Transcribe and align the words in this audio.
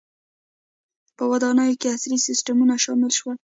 •په 1.17 1.23
ودانیو 1.31 1.79
کې 1.81 1.91
عصري 1.95 2.17
سیستمونه 2.27 2.75
شامل 2.83 3.11
شول. 3.17 3.37